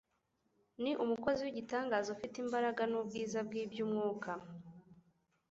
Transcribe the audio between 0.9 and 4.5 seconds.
umukozi w'igitangaza ufite imbaraga n'ubwiza bw'iby'umwuka.